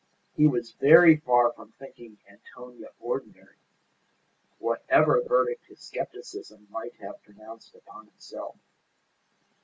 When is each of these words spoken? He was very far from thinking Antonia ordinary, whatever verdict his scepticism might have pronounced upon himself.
He 0.35 0.47
was 0.47 0.71
very 0.71 1.15
far 1.15 1.53
from 1.53 1.73
thinking 1.73 2.17
Antonia 2.27 2.87
ordinary, 2.99 3.59
whatever 4.57 5.21
verdict 5.21 5.65
his 5.65 5.79
scepticism 5.81 6.65
might 6.71 6.95
have 6.95 7.21
pronounced 7.21 7.75
upon 7.75 8.07
himself. 8.07 8.55